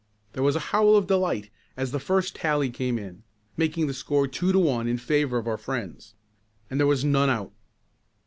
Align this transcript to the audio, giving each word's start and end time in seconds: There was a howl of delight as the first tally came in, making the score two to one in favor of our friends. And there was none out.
There 0.33 0.41
was 0.41 0.55
a 0.55 0.59
howl 0.73 0.95
of 0.95 1.05
delight 1.05 1.51
as 1.77 1.91
the 1.91 1.99
first 1.99 2.35
tally 2.37 2.71
came 2.71 2.97
in, 2.97 3.21
making 3.55 3.85
the 3.85 3.93
score 3.93 4.27
two 4.27 4.51
to 4.51 4.57
one 4.57 4.87
in 4.87 4.97
favor 4.97 5.37
of 5.37 5.47
our 5.47 5.59
friends. 5.59 6.15
And 6.71 6.79
there 6.79 6.87
was 6.87 7.05
none 7.05 7.29
out. 7.29 7.51